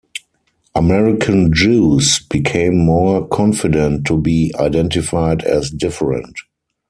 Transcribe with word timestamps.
American 0.73 1.53
Jews 1.53 2.21
became 2.27 2.75
more 2.75 3.27
confident 3.27 4.07
to 4.07 4.17
be 4.19 4.51
identified 4.59 5.43
as 5.43 5.69
different. 5.69 6.37